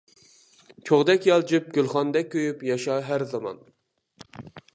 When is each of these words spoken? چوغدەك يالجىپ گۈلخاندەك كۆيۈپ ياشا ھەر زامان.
چوغدەك 0.89 1.27
يالجىپ 1.31 1.67
گۈلخاندەك 1.77 2.33
كۆيۈپ 2.37 2.65
ياشا 2.71 2.97
ھەر 3.11 3.27
زامان. 3.35 3.61